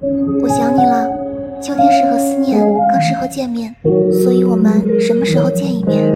[0.00, 1.08] 我想你了
[1.60, 3.74] 秋天适合思念更适合见面
[4.12, 6.13] 所以我们什么时候见一面？